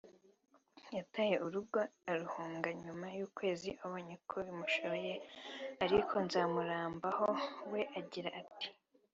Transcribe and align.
yataye 0.97 1.35
urugo 1.45 1.79
arahunga 2.11 2.67
nyuma 2.83 3.05
y’ukwezi 3.17 3.69
abonye 3.83 4.15
ko 4.29 4.35
bimushobeye 4.45 5.13
ariko 5.83 6.13
Nzamurambaho 6.25 7.27
we 7.71 7.81
agira 7.99 8.29
ati 8.41 8.67